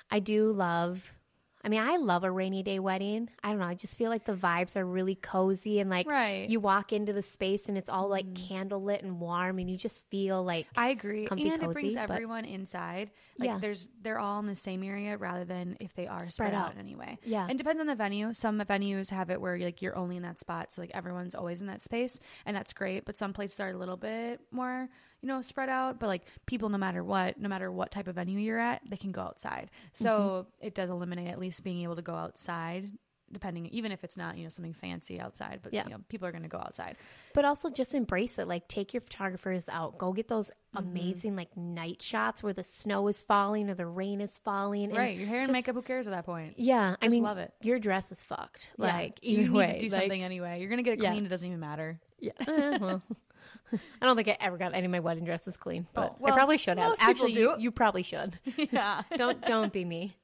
[0.10, 1.14] I do love.
[1.64, 3.30] I mean, I love a rainy day wedding.
[3.44, 3.66] I don't know.
[3.66, 6.50] I just feel like the vibes are really cozy and like Right.
[6.50, 8.48] you walk into the space and it's all like mm.
[8.48, 12.10] candlelit and warm and you just feel like I agree, comfy, and it brings but-
[12.10, 13.12] everyone inside.
[13.38, 13.58] Like Yeah.
[13.60, 16.72] there's they're all in the same area rather than if they are spread, Spread out.
[16.72, 16.78] out.
[16.80, 17.18] anyway.
[17.24, 17.46] Yeah.
[17.48, 18.34] and depends on the venue.
[18.34, 21.62] Some venues have it where like you're only in that spot, so like everyone's always
[21.62, 23.06] in that space, and that's great.
[23.06, 24.90] But some places are a little bit more,
[25.22, 26.00] you know, spread out.
[26.00, 28.98] But like people, no matter what, no matter what type of venue you're at, they
[28.98, 29.70] can go outside.
[29.94, 30.68] So Mm-hmm.
[30.68, 32.92] it does eliminate at least being able to go outside.
[33.34, 35.86] Depending, even if it's not, you know, something fancy outside, but Yeah.
[35.86, 36.98] you know, people are going to go outside.
[37.34, 38.46] But also just embrace it.
[38.46, 39.98] Like take your photographers out.
[39.98, 40.88] Go get those Mm-hmm.
[40.90, 44.86] amazing like night shots where the snow is falling or the rain is falling.
[44.90, 45.76] and right, your hair and just- makeup.
[45.76, 46.56] Who cares at that point?
[46.58, 47.54] Yeah, I mean, love it.
[47.62, 48.68] Your dress is fucked.
[48.78, 48.86] Yeah.
[48.86, 50.60] Like you either need way, to do like, something anyway.
[50.60, 51.14] You're gonna get it Yeah.
[51.14, 52.02] It doesn't even matter.
[52.20, 52.32] Yeah.
[52.80, 53.02] Well,
[53.74, 56.34] I don't think I ever got any of my wedding dresses clean, but Oh, well,
[56.34, 56.96] I probably should have.
[57.00, 58.40] Actually, you, you probably should.
[58.72, 59.04] yeah.
[59.18, 60.16] don't don't be me.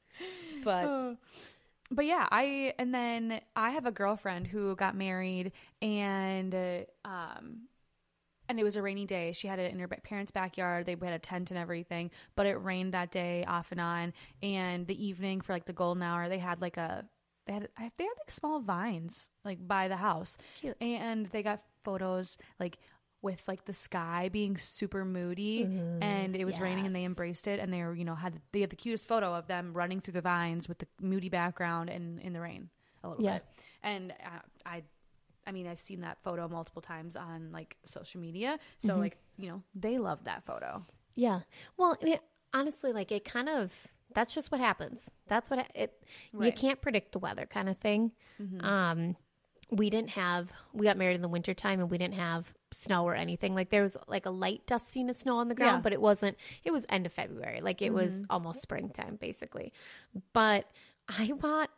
[0.63, 1.15] But
[1.91, 7.67] but yeah, I and then I have a girlfriend who got married and uh, um
[8.49, 9.33] and it was a rainy day.
[9.33, 10.85] She had it in her parents' backyard.
[10.85, 14.13] They had a tent and everything, but it rained that day off and on.
[14.41, 17.05] And the evening for like the golden hour, they had like a
[17.45, 20.77] they had they had like small vines like by the house, Cute.
[20.81, 22.77] and they got photos like
[23.21, 25.63] with like the sky being super moody
[26.01, 28.61] and it was raining and they embraced it and they were you know had they
[28.61, 32.19] had the cutest photo of them running through the vines with the moody background and
[32.21, 32.69] in the rain
[33.03, 33.33] a little Yeah.
[33.33, 33.45] bit
[33.83, 34.83] and uh, i
[35.47, 39.01] i mean i've seen that photo multiple times on like social media so Mm-hmm.
[39.01, 41.39] like you know they loved that photo yeah,
[41.77, 42.21] well, it,
[42.53, 43.73] honestly, like it kind of
[44.13, 45.09] that's just what happens.
[45.27, 45.99] That's what it.
[46.31, 46.55] You Right.
[46.55, 48.11] can't predict the weather, kind of thing.
[48.59, 49.15] Um,
[49.71, 50.51] we didn't have.
[50.73, 53.55] We got married in the wintertime and we didn't have snow or anything.
[53.55, 55.81] Like there was like a light dusting of snow on the ground, Yeah.
[55.81, 56.37] but it wasn't.
[56.63, 57.61] It was end of February.
[57.61, 59.73] Like it was almost springtime, basically.
[60.33, 60.69] But
[61.07, 61.69] I bought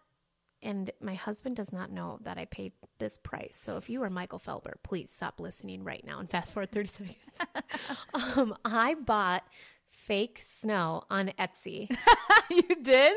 [0.62, 3.58] and my husband does not know that I paid this price.
[3.58, 6.90] So if you are Michael Felber, please stop listening right now and fast forward 30
[6.90, 7.16] seconds.
[8.14, 9.44] um, I bought
[9.90, 11.90] fake snow on Etsy.
[12.50, 13.14] you did?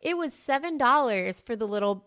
[0.00, 2.06] It was $7 for the little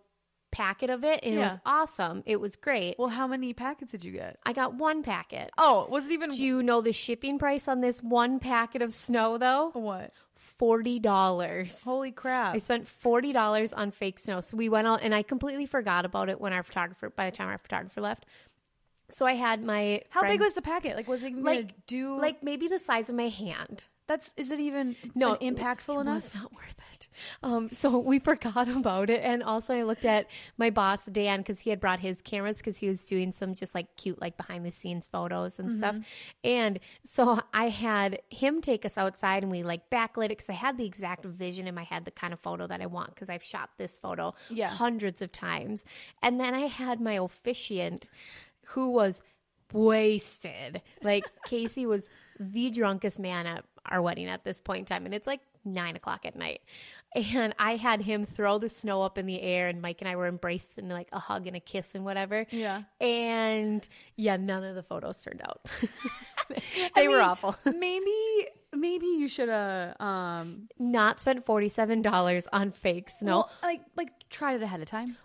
[0.51, 2.23] packet of it, and it was awesome.
[2.25, 2.95] It was great.
[2.97, 4.38] Well, how many packets did you get?
[4.45, 5.51] I got one packet.
[5.57, 8.93] Oh, was it even Do you know the shipping price on this one packet of
[8.93, 9.71] snow, though?
[9.73, 10.12] what?
[10.60, 11.83] $40.
[11.83, 12.55] Holy crap!
[12.55, 14.41] I spent forty dollars on fake snow.
[14.41, 17.10] So we went out, and I completely forgot about it when our photographer.
[17.10, 18.25] By the time our photographer left,
[19.10, 20.95] so I had my how friend- big was the packet?
[20.95, 23.86] Like, was it like do like maybe the size of my hand.
[24.07, 24.31] That's?
[24.37, 26.33] Is it even No, impactful it enough?
[26.33, 27.07] was not worth it.
[27.43, 31.59] Um, so we forgot about it, and also I looked at my boss Dan because
[31.59, 34.65] he had brought his cameras because he was doing some just like cute like behind
[34.65, 35.95] the scenes photos and stuff.
[35.95, 36.01] Mm-hmm.
[36.43, 40.53] And so I had him take us outside, and we like backlit it because I
[40.53, 43.29] had the exact vision in my head, the kind of photo that I want because
[43.29, 44.69] I've shot this photo Yeah.
[44.69, 45.83] hundreds of times.
[46.23, 48.07] And then I had my officiant
[48.67, 49.21] who was
[49.73, 50.81] wasted.
[51.01, 55.13] Like Casey was the drunkest man at our wedding at this point in time, and
[55.13, 56.62] it's like nine o'clock at night.
[57.15, 60.15] And I had him throw the snow up in the air, and Mike and I
[60.15, 62.45] were embraced in like a hug and a kiss and whatever.
[62.52, 62.84] Yeah.
[63.02, 65.67] And yeah, none of the photos turned out.
[66.50, 66.62] they
[66.95, 67.56] I were mean, awful.
[67.65, 73.38] maybe maybe you should have um Not spent forty seven dollars on fake snow.
[73.38, 75.17] well, like like tried it ahead of time.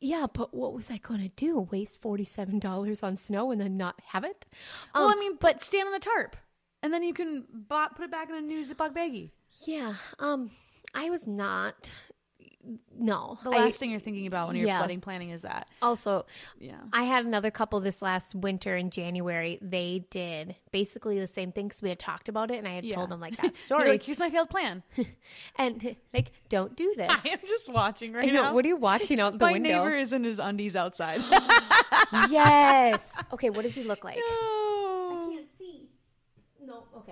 [0.00, 1.58] yeah, but what was I going to do?
[1.58, 4.46] Waste forty seven dollars on snow and then not have it?
[4.94, 6.36] Um, well, I mean, but stand on the tarp,
[6.82, 9.30] and then you can bo- put it back in a new Ziploc baggie.
[9.66, 9.94] Yeah.
[10.18, 10.50] Um,
[10.94, 11.92] I was not.
[12.98, 13.38] No.
[13.44, 14.80] The I- last thing you're thinking about when you're Yeah.
[14.82, 15.68] wedding planning is that.
[15.80, 16.26] also,
[16.58, 16.76] Yeah.
[16.92, 19.58] I had another couple this last winter in January.
[19.62, 22.84] They did basically the same thing because we had talked about it, and I had
[22.84, 22.96] Yeah.
[22.96, 24.82] told them like that story, like, here's my failed plan.
[25.56, 27.10] and like, don't do this.
[27.24, 28.54] I am just watching right I know, now.
[28.54, 29.84] what are you watching out the my window?
[29.84, 31.22] neighbor is in his undies outside.
[32.30, 33.10] yes.
[33.32, 33.50] Okay.
[33.50, 34.18] What does he look like?
[34.18, 34.64] no.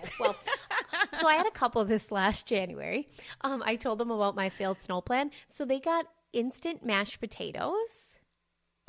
[0.00, 0.12] Can't see.
[0.22, 0.30] No.
[0.30, 0.38] Okay.
[0.44, 3.08] Well, so I had a couple this last January.
[3.42, 5.30] Um, I told them about my failed snow plan.
[5.48, 8.16] So they got instant mashed potatoes,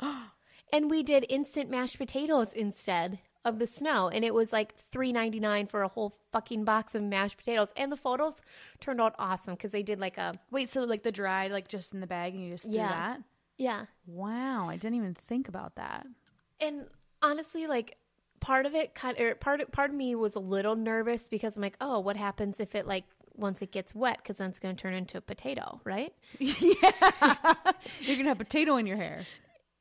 [0.72, 5.12] and we did instant mashed potatoes instead of the snow, and it was like three
[5.12, 7.72] ninety nine for a whole fucking box of mashed potatoes.
[7.76, 8.42] And the photos
[8.80, 11.94] turned out awesome because they did like a Wait, so like the dried, like just
[11.94, 12.88] in the bag, and you just Yeah.
[12.88, 13.20] do that?
[13.56, 13.84] yeah.
[14.06, 16.06] Wow, I didn't even think about that.
[16.60, 16.86] And
[17.22, 17.96] honestly, like
[18.40, 21.56] part of it kind or part of, part of me was a little nervous because
[21.56, 23.04] I'm like, oh, what happens if it like
[23.36, 26.12] once it gets wet because then it's going to turn into a potato, right?
[26.38, 27.54] Yeah,
[28.00, 29.26] you're gonna have potato in your hair.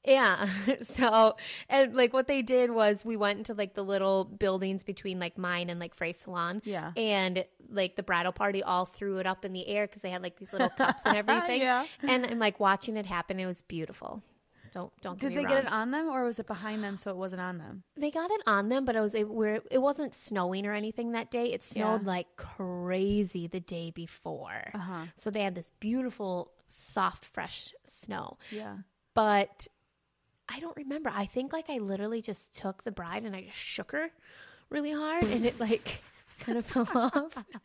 [0.08, 0.48] Yeah.
[0.84, 1.36] so,
[1.70, 5.38] and like what they did was we went into like the little buildings between like
[5.38, 6.62] mine and like Frey Salon.
[6.63, 6.93] Yeah.
[6.96, 10.24] And like the bridal party all threw it up in the air because they had
[10.24, 11.62] like these little cups and everything.
[11.62, 11.86] Yeah.
[12.02, 13.39] And I'm like watching it happen.
[13.39, 14.24] It was beautiful.
[14.73, 15.56] Don't don't get Did me they wrong.
[15.56, 17.84] get it on them, or was it behind them so it wasn't on them?
[17.95, 21.12] They got it on them, but it was it, where it wasn't snowing or anything
[21.13, 21.51] that day.
[21.53, 22.08] It snowed Yeah.
[22.08, 24.71] like crazy the day before.
[24.73, 25.06] Uh-huh.
[25.15, 28.38] So they had this beautiful, soft, fresh snow.
[28.51, 28.77] Yeah.
[29.13, 29.67] But
[30.49, 31.12] I don't remember.
[31.13, 34.12] I think like I literally just took the bride and I just shook her
[34.69, 36.01] really hard, and it like
[36.39, 37.45] kind of fell off.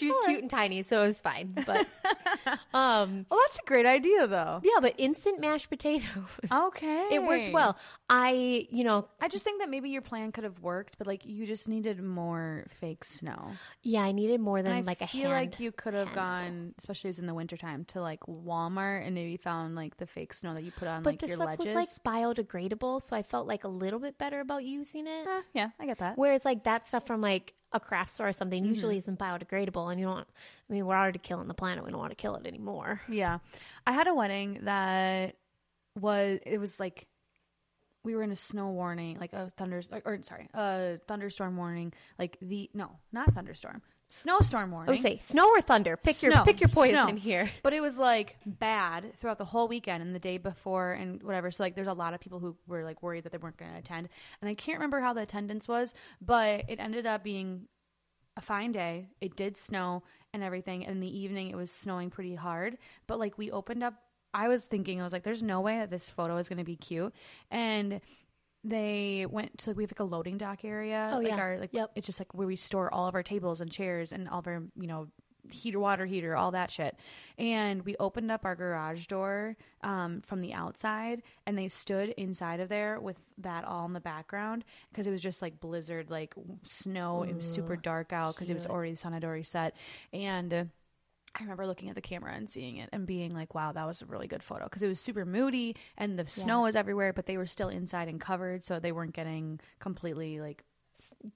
[0.00, 1.52] She was cute and tiny, so it was fine.
[1.66, 1.86] But
[2.72, 4.62] um, Well, that's a great idea, though.
[4.64, 6.06] yeah, but instant mashed potatoes.
[6.50, 7.08] Okay.
[7.12, 7.76] It worked well.
[8.08, 11.26] I, you know, I just think that maybe your plan could have worked, but like
[11.26, 13.50] you just needed more fake snow.
[13.82, 15.50] yeah, I needed more than like a feel hand.
[15.50, 16.22] like you could have handful.
[16.24, 20.06] gone, especially it was in the wintertime, to like Walmart and maybe found like the
[20.06, 21.66] fake snow that you put on But like the your stuff ledges.
[21.66, 25.26] was like biodegradable, so I felt like a little bit better about using it.
[25.28, 26.16] Eh, yeah, I get that.
[26.16, 28.72] Whereas like that stuff from like a craft store or something Mm-hmm.
[28.74, 30.26] usually isn't biodegradable, and you don't.
[30.68, 31.84] I mean, we're already killing the planet.
[31.84, 33.00] We don't want to kill it anymore.
[33.08, 33.38] Yeah.
[33.86, 35.36] I had a wedding that
[35.98, 37.06] was it was like
[38.04, 41.92] we were in a snow warning, like a thunder or, or sorry, a thunderstorm warning,
[42.18, 43.82] like the no, not thunderstorm.
[44.08, 44.94] Snowstorm I warning.
[44.94, 45.96] would say snow or thunder.
[45.96, 46.44] Pick your Snow.
[46.44, 47.16] pick your poison Snow.
[47.16, 47.50] here.
[47.62, 51.50] But it was like bad throughout the whole weekend and the day before and whatever.
[51.50, 53.72] So like there's a lot of people who were like worried that they weren't going
[53.72, 54.08] to attend.
[54.40, 57.66] And I can't remember how the attendance was, but it ended up being
[58.36, 59.08] a fine day.
[59.20, 60.84] It did snow and everything.
[60.86, 62.78] And in the evening it was snowing pretty hard.
[63.08, 63.94] But like we opened up
[64.34, 66.76] I was thinking, I was like, there's no way that this photo is gonna be
[66.76, 67.14] cute.
[67.50, 68.00] And
[68.68, 71.10] they went to we have like a loading dock area.
[71.12, 71.36] Oh, like yeah.
[71.38, 71.92] our like Yep.
[71.94, 74.46] it's just like where we store all of our tables and chairs and all of
[74.46, 75.08] our, you know,
[75.50, 76.96] heater water heater all that shit
[77.38, 82.58] and we opened up our garage door um, from the outside and they stood inside
[82.58, 86.34] of there with that all in the background because it was just like blizzard like
[86.64, 89.76] snow it was super dark out because it was already the sun had already set
[90.12, 90.64] and uh,
[91.38, 94.00] I remember looking at the camera and seeing it and being like, wow, that was
[94.00, 97.26] a really good photo because it was super moody and the snow was everywhere, but
[97.26, 98.64] they were still inside and covered.
[98.64, 100.64] So they weren't getting completely like,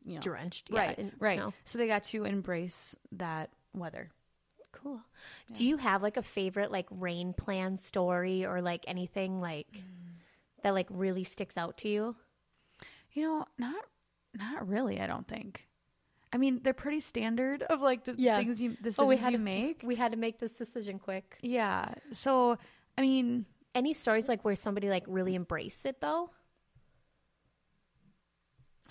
[0.06, 0.98] you know, Drenched, right.
[0.98, 1.38] in right.
[1.38, 1.52] snow.
[1.66, 4.10] So they got to embrace that weather.
[4.72, 5.00] Cool.
[5.52, 9.66] Do you have like a favorite like rain plan story or like anything like
[10.62, 12.16] that like really sticks out to you?
[13.12, 13.84] You know, not
[14.38, 15.00] not really.
[15.00, 15.66] I don't think.
[16.32, 18.38] I mean, they're pretty standard of like the Yeah.
[18.38, 19.82] things you decisions Oh, we had you to make.
[19.84, 21.36] We had to make this decision quick.
[21.42, 21.92] Yeah.
[22.12, 22.56] So,
[22.96, 26.30] I mean, Any stories like where somebody like really embraced it though?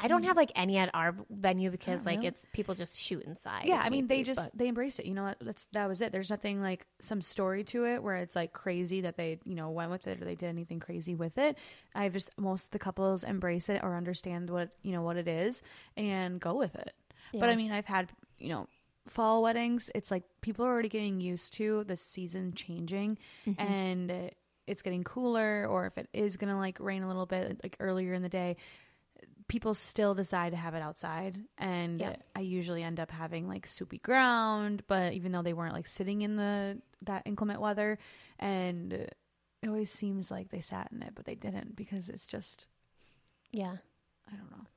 [0.01, 2.27] I don't have like any at our venue because like really.
[2.27, 3.65] it's people just shoot inside.
[3.65, 3.81] yeah.
[3.81, 5.05] if I mean, they be, just but- they embraced it.
[5.05, 5.37] You know what?
[5.41, 6.13] That's that was it.
[6.13, 9.69] There's nothing like some story to it where it's like crazy that they you know
[9.71, 11.57] went with it or they did anything crazy with it.
[11.93, 15.27] I've just most of the couples embrace it or understand what you know what it
[15.27, 15.61] is
[15.97, 16.93] and go with it.
[17.33, 18.67] But I mean, I've had you know
[19.07, 19.89] fall weddings.
[19.95, 23.61] It's like people are already getting used to the season changing Mm-hmm.
[23.61, 24.31] and
[24.67, 28.13] it's getting cooler, or if it is gonna like rain a little bit like earlier
[28.13, 28.55] in the day.
[29.47, 32.01] People still decide to have it outside, and.
[32.35, 34.83] I usually end up having like soupy ground.
[34.87, 37.97] But even though they weren't like sitting in the that inclement weather,
[38.37, 39.15] and it
[39.67, 42.67] always seems like they sat in it, but they didn't because it's just
[43.51, 43.77] yeah.
[44.31, 44.67] I don't know.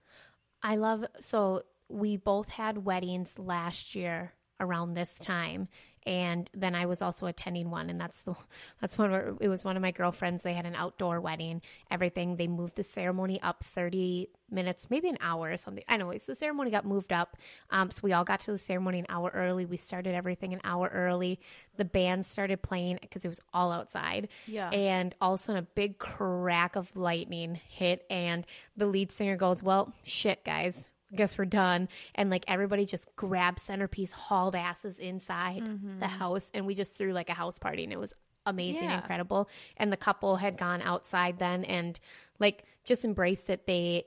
[0.63, 5.69] I love so we both had weddings last year around this time.
[6.05, 8.35] And then I was also attending one and that's the
[8.81, 10.43] that's one where it was one of my girlfriends.
[10.43, 12.37] They had an outdoor wedding everything.
[12.37, 15.85] They moved the ceremony up 30 minutes maybe an hour or something.
[15.89, 17.37] Anyways the ceremony got moved up.
[17.71, 19.65] Um, so we all got to the ceremony an hour early.
[19.65, 21.39] We started everything an hour early.
[21.77, 24.29] The band started playing because it was all outside.
[24.47, 24.71] Yeah.
[24.71, 28.45] and all of a sudden a big crack of lightning hit and
[28.77, 31.89] the lead singer goes well shit guys I guess we're done.
[32.15, 35.63] And like everybody just grabbed centerpiece hauled asses inside
[36.01, 36.51] the house.
[36.55, 37.85] And we just threw like a house party.
[37.85, 38.15] And it was
[38.47, 38.97] amazing Yeah.
[38.97, 39.49] incredible.
[39.77, 41.99] And the couple had gone outside then and
[42.39, 43.67] like just embraced it.
[43.67, 44.05] They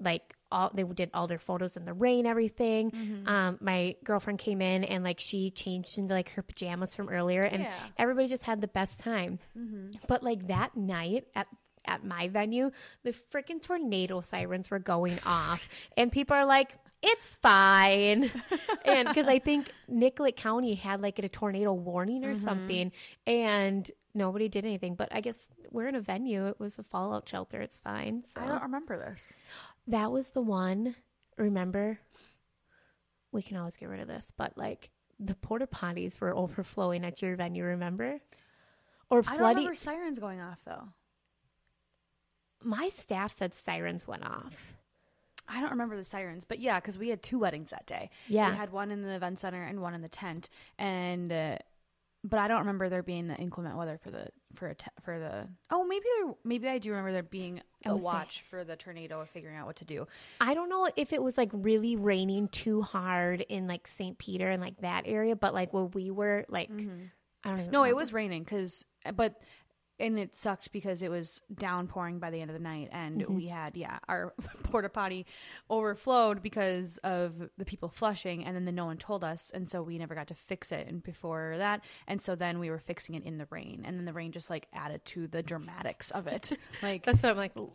[0.00, 2.90] like all they did all their photos in the rain everything.
[2.90, 3.28] Mm-hmm.
[3.28, 7.42] um my girlfriend came in and like she changed into like her pajamas from earlier.
[7.42, 7.70] And Yeah.
[7.72, 7.86] Mm-hmm.
[7.98, 9.38] everybody just had the best time.
[10.08, 11.46] But like that night at
[11.86, 12.70] at my venue
[13.02, 18.30] the freaking tornado sirens were going off and people are like it's fine
[18.84, 22.44] and because i think nicollet county had like a tornado warning or Mm-hmm.
[22.44, 22.92] something
[23.26, 27.28] and nobody did anything but i guess we're in a venue it was a fallout
[27.28, 29.32] shelter it's fine so I don't remember this.
[29.88, 30.94] that was the one.
[31.36, 31.98] Remember,
[33.32, 37.20] we can always get rid of this, but like the porta potties were overflowing at
[37.22, 37.64] your venue.
[37.64, 38.20] Remember,
[39.10, 39.56] or I don't flooding.
[39.58, 40.88] remember sirens going off though.
[42.64, 44.76] My staff said sirens went off.
[45.46, 48.10] I don't remember the sirens, but yeah, because we had two weddings that day.
[48.28, 48.50] Yeah.
[48.50, 50.48] we had one in the event center and one in the tent,
[50.78, 51.58] and uh,
[52.24, 55.46] but I don't remember there being the inclement weather for the for a for the.
[55.70, 56.34] Oh, maybe there.
[56.44, 59.66] Maybe I do remember there being a say- watch for the tornado or figuring out
[59.66, 60.06] what to do.
[60.40, 64.16] I don't know if it was like really raining too hard in like St.
[64.16, 67.58] Peter and like that area, but like where we were, like I don't.
[67.58, 67.70] Mm-hmm.
[67.70, 69.38] No, it was raining because, but
[70.00, 73.34] and it sucked because it was downpouring by the end of the night, and Mm-hmm.
[73.34, 74.32] we had yeah our
[74.64, 75.26] porta potty
[75.70, 79.82] overflowed because of the people flushing, and then the, no one told us, and so
[79.82, 80.86] we never got to fix it.
[80.88, 84.04] And before that, and so then we were fixing it in the rain, and then
[84.04, 86.52] the rain just like added to the dramatics of it.
[86.82, 87.54] Like That's what I'm like.
[87.54, 87.70] Do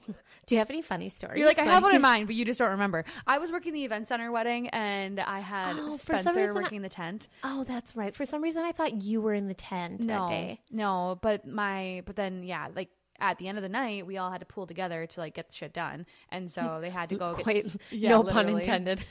[0.49, 1.37] you have any funny stories?
[1.39, 3.05] you're like, I have one in mind, but you just don't remember.
[3.25, 6.81] I was working the event center wedding, and I had Oh, Spencer reason I- working
[6.81, 7.27] the tent.
[7.43, 8.15] Oh, that's right.
[8.15, 10.61] For some reason, I thought you were in the tent no, that day.
[10.69, 14.31] No, but my but then yeah, like at the end of the night, we all
[14.31, 17.17] had to pull together to like get the shit done, and so they had to
[17.17, 17.35] go.
[17.35, 19.05] Quite, get, yeah, no pun intended.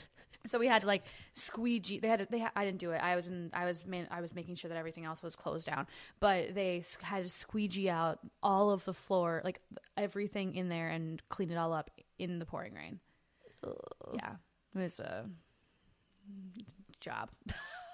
[0.46, 2.00] So we had to like squeegee.
[2.00, 2.44] They had to, they.
[2.56, 2.98] I didn't do it.
[3.00, 3.50] I was in.
[3.52, 5.86] I was man, I was making sure that everything else was closed down.
[6.18, 9.60] But they had to squeegee out all of the floor, like
[9.96, 12.98] everything in there, and clean it all up in the pouring rain.
[14.12, 14.32] Yeah,
[14.74, 15.24] it was a
[17.00, 17.30] job.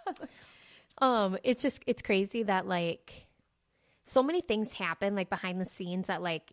[0.99, 3.27] Um, it's just it's crazy that like
[4.05, 6.53] so many things happen like behind the scenes that like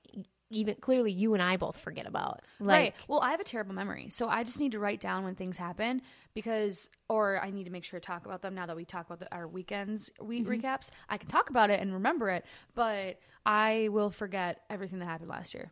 [0.52, 2.42] even clearly you and I both forget about.
[2.60, 2.94] Like right.
[3.08, 5.58] Well, I have a terrible memory, so I just need to write down when things
[5.58, 6.02] happen
[6.34, 9.06] because, or I need to make sure to talk about them now that we talk
[9.06, 10.66] about the, our weekends week mm-hmm.
[10.66, 10.90] recaps.
[11.10, 15.30] I can talk about it and remember it, but I will forget everything that happened
[15.30, 15.72] last year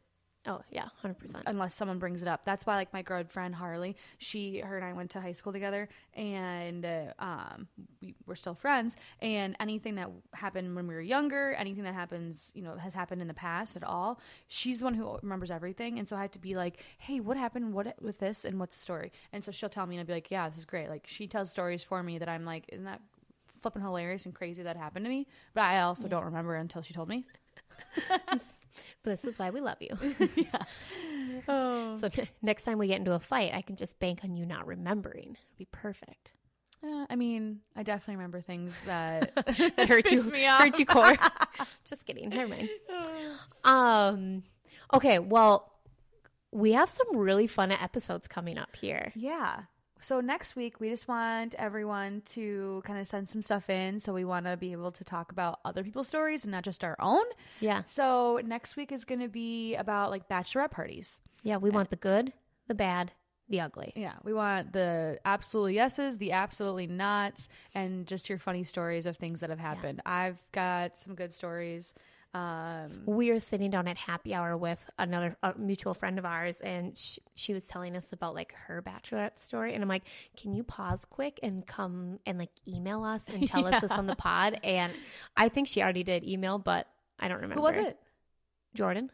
[0.49, 1.43] oh yeah, hundred percent.
[1.47, 2.43] unless someone brings it up.
[2.43, 5.53] That's why, like my good friend Harley, she, her, and I went to high school
[5.53, 7.67] together, and uh, um,
[8.01, 8.97] we were still friends.
[9.21, 13.21] And anything that happened when we were younger, anything that happens, you know, has happened
[13.21, 15.99] in the past at all, she's the one who remembers everything.
[15.99, 17.73] And so I have to be like, "Hey, what happened?
[17.73, 18.45] What with this?
[18.45, 20.57] And what's the story?" And so she'll tell me, and I'll be like, "Yeah, this
[20.57, 23.01] is great." Like she tells stories for me that I'm like, "Isn't that
[23.61, 25.27] flipping hilarious and crazy that happened to me.
[25.53, 27.25] But I also don't remember until she told me.
[29.03, 29.97] But this is why we love you.
[30.35, 30.63] yeah.
[31.47, 31.97] Oh.
[31.97, 32.09] So
[32.41, 35.37] next time we get into a fight, I can just bank on you not remembering.
[35.47, 36.31] It'd be perfect.
[36.83, 40.61] Uh, I mean, I definitely remember things that That hurt you, me off.
[40.61, 41.13] hurt you core.
[41.85, 42.29] just kidding.
[42.29, 42.69] Never mind.
[43.65, 44.43] Um.
[44.93, 45.19] Okay.
[45.19, 45.73] Well,
[46.51, 49.11] we have some really fun episodes coming up here.
[49.15, 49.63] Yeah.
[50.01, 53.99] So next week, we just want everyone to kind of send some stuff in.
[53.99, 56.83] So we want to be able to talk about other people's stories and not just
[56.83, 57.23] our own.
[57.59, 57.83] Yeah.
[57.85, 61.19] So next week is going to be about like bachelorette parties.
[61.43, 61.57] Yeah.
[61.57, 62.33] We want the good,
[62.67, 63.11] the bad,
[63.49, 63.91] the ugly.
[63.95, 69.17] Yeah, we want the absolutely yeses, the absolutely nots, and just your funny stories of
[69.17, 70.01] things that have happened.
[70.05, 71.93] I've got some good stories.
[72.31, 76.61] Um, we were sitting down at happy hour with another a mutual friend of ours
[76.61, 80.03] and she, she was telling us about like her bachelorette story and i'm like
[80.37, 84.05] can you pause quick and come and like email us and tell us this on
[84.05, 84.59] the pod?
[84.63, 84.93] And
[85.35, 86.87] i think she already did email but
[87.19, 87.97] i don't remember who was it?
[88.75, 89.09] jordan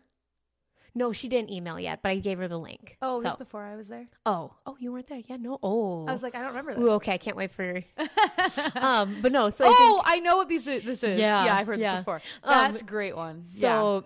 [0.96, 3.64] no she didn't email yet but i gave her the link Oh, so, this before
[3.64, 4.06] I was there.
[4.26, 6.84] oh oh you weren't there yeah no oh I was like, I don't remember this.
[6.84, 7.84] Ooh, okay i can't wait for
[8.76, 11.20] um but no so I oh, think, I know what these this is.
[11.20, 11.96] Yeah, yeah, I've heard yeah.
[11.96, 12.22] this before.
[12.44, 13.44] Um, That's a great one.
[13.44, 14.06] So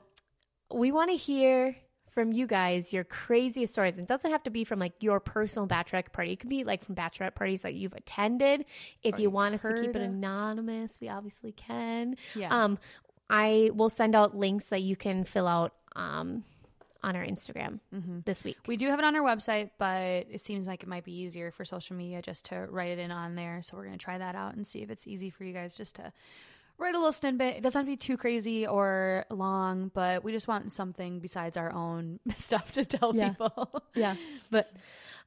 [0.74, 1.76] we want to hear
[2.12, 3.98] from you guys your craziest stories.
[3.98, 6.34] It doesn't have to be from like your personal bachelorette party.
[6.34, 8.66] It could be like from bachelorette parties that you've attended.
[9.04, 12.16] If Or you want us to keep it anonymous, we obviously can.
[12.36, 12.64] yeah, yeah.
[12.64, 12.78] Um,
[13.30, 16.44] I will send out links that you can fill out um,
[17.04, 18.20] on our Instagram Mm-hmm.
[18.26, 18.58] this week.
[18.68, 21.52] We do have it on our website, but it seems like it might be easier
[21.52, 23.62] for social media just to write it in on there.
[23.62, 25.76] So we're going to try that out and see if it's easy for you guys
[25.78, 26.12] just to
[26.78, 27.58] write a little snippet.
[27.58, 31.58] It doesn't have to be too crazy or long, but we just want something besides
[31.58, 33.30] our own stuff to tell Yeah.
[33.30, 33.84] people.
[33.96, 34.16] yeah,
[34.52, 34.72] but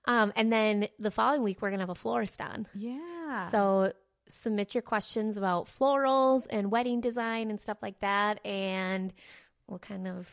[0.06, 2.66] um, and then the following week we're gonna have a florist on.
[2.74, 3.48] yeah.
[3.50, 3.92] So
[4.28, 9.12] submit your questions about florals and wedding design and stuff like that, and
[9.66, 10.26] we'll kind of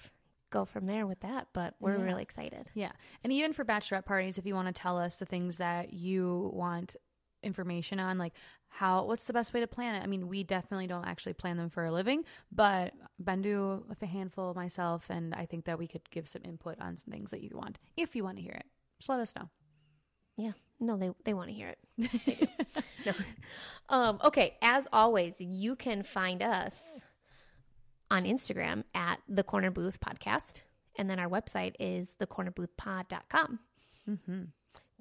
[0.50, 1.48] go from there with that.
[1.54, 2.04] But we're Yeah.
[2.04, 2.72] really excited.
[2.74, 2.92] Yeah.
[3.24, 6.52] And even for bachelorette parties, if you want to tell us the things that you
[6.54, 6.96] want
[7.42, 8.34] information on, like
[8.68, 10.04] how, what's the best way to plan it?
[10.04, 14.54] I mean, we definitely don't actually plan them for a living, but Bendu, a handful
[14.54, 17.52] myself, and I think that we could give some input on some things that you
[17.54, 18.66] want if you want to hear it.
[19.00, 19.50] Just let us know.
[20.38, 20.52] Yeah.
[20.82, 22.50] No, they they want to hear it.
[23.06, 23.14] No.
[23.90, 24.58] Um, okay.
[24.62, 26.76] As always, you can find us
[28.12, 30.62] on Instagram at the Corner Booth Podcast,
[30.98, 33.60] and then our website is thecornerboothpod.com.
[34.10, 34.42] Mm-hmm.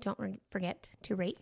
[0.01, 1.39] Don't re- forget to rate,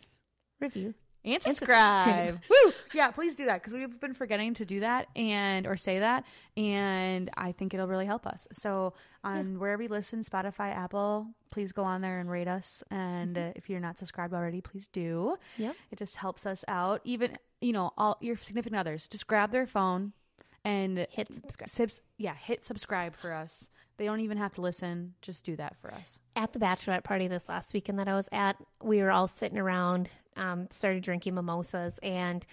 [0.60, 2.40] review, And subscribe.
[2.50, 2.72] Woo!
[2.94, 6.24] Yeah, please do that because we've been forgetting to do that and or say that,
[6.56, 8.46] and I think it'll really help us.
[8.52, 12.82] So on wherever you listen, Spotify, Apple, please go on there and rate us.
[12.90, 15.36] And uh, if you're not subscribed already, please do.
[15.58, 17.00] Yeah, It just helps us out.
[17.04, 20.12] Even you know, all your significant others, just grab their phone
[20.66, 21.68] and hit subscribe.
[21.68, 23.68] subs- yeah, hit subscribe for us.
[23.98, 25.14] They don't even have to listen.
[25.22, 26.20] Just do that for us.
[26.34, 29.56] at the bachelorette party this last weekend that I was at, we were all sitting
[29.56, 32.44] around, um, started drinking mimosas, and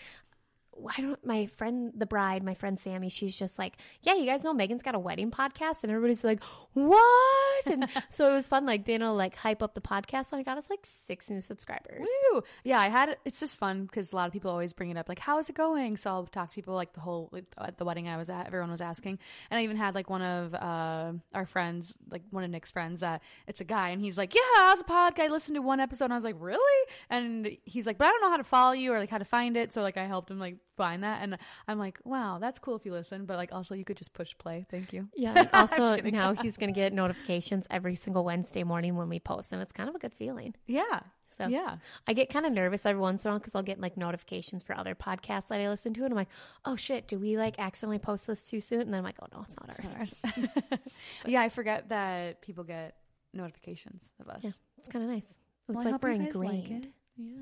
[0.98, 1.26] I don't.
[1.26, 4.82] My friend, the bride, my friend Sammy, she's just like, "Yeah, you guys know Megan's
[4.82, 9.00] got a wedding podcast," and everybody's like, "What?" And so it was fun, like you
[9.00, 12.08] know, like hype up the podcast, and I got us like six new subscribers.
[12.32, 12.42] Woo!
[12.64, 15.08] Yeah, I had it's just fun because a lot of people always bring it up,
[15.08, 17.86] like, "How's it going?" So I'll talk to people like the whole like, at the
[17.86, 18.48] wedding I was at.
[18.48, 19.20] Everyone was asking,
[19.52, 23.02] and I even had like one of uh, our friends, like one of Nick's friends,
[23.02, 25.80] that it's a guy, and he's like, "Yeah, how's a podcast?" I listened to one
[25.80, 28.44] episode, and I was like, "Really?" And he's like, "But I don't know how to
[28.44, 31.04] follow you or like how to find it." So like I helped him like find
[31.04, 33.98] that, and I'm like, "Wow, that's cool if you listen." But like also you could
[33.98, 34.66] just push play.
[34.70, 35.08] Thank you.
[35.16, 35.48] Yeah.
[35.54, 39.72] also, now he's to get notifications every single Wednesday morning when we post, and it's
[39.72, 40.56] kind of a good feeling.
[40.68, 41.02] Yeah.
[41.36, 41.78] So Yeah.
[42.08, 44.62] I get kind of nervous every once in a while because I'll get like notifications
[44.62, 46.30] for other podcasts that I listen to, and I'm like,
[46.64, 48.82] oh shit, do we like accidentally post this too soon?
[48.82, 49.96] And then I'm like, oh no, it's not ours.
[50.00, 50.80] Ours.
[51.26, 52.98] yeah, I forget that people get
[53.34, 54.42] notifications of us.
[54.44, 54.52] Yeah.
[54.78, 55.34] It's kind of nice.
[55.70, 56.86] It's Well, like we're like ingrained.
[56.86, 56.92] it.
[57.18, 57.36] Yeah.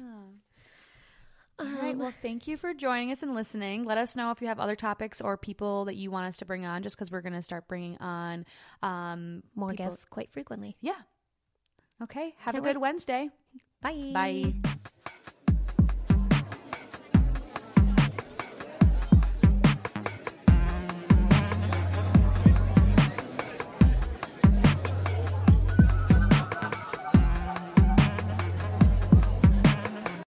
[1.62, 1.94] All right.
[1.94, 3.84] Um, Well, thank you for joining us and listening.
[3.86, 6.46] Let us know if you have other topics or people that you want us to
[6.46, 8.46] bring on, just because we're going to start bringing on
[8.82, 10.76] um, more people- guests quite frequently.
[10.82, 10.94] Yeah.
[12.02, 12.34] Okay.
[12.40, 13.30] Have Can't a good Wednesday.
[13.82, 14.12] Bye.
[14.14, 14.54] Bye.